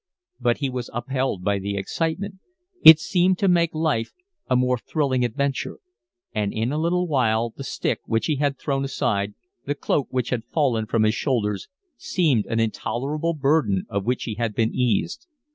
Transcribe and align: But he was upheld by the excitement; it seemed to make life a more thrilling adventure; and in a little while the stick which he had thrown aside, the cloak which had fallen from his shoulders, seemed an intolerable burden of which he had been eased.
But 0.39 0.57
he 0.57 0.69
was 0.71 0.89
upheld 0.95 1.43
by 1.43 1.59
the 1.59 1.77
excitement; 1.77 2.39
it 2.83 2.99
seemed 2.99 3.37
to 3.37 3.47
make 3.47 3.75
life 3.75 4.13
a 4.49 4.55
more 4.55 4.79
thrilling 4.79 5.23
adventure; 5.23 5.77
and 6.33 6.51
in 6.51 6.71
a 6.71 6.79
little 6.79 7.07
while 7.07 7.51
the 7.51 7.63
stick 7.63 7.99
which 8.07 8.25
he 8.25 8.37
had 8.37 8.57
thrown 8.57 8.83
aside, 8.83 9.35
the 9.67 9.75
cloak 9.75 10.07
which 10.09 10.31
had 10.31 10.43
fallen 10.45 10.87
from 10.87 11.03
his 11.03 11.13
shoulders, 11.13 11.67
seemed 11.97 12.47
an 12.47 12.59
intolerable 12.59 13.35
burden 13.35 13.85
of 13.89 14.03
which 14.03 14.23
he 14.23 14.33
had 14.33 14.55
been 14.55 14.73
eased. 14.73 15.27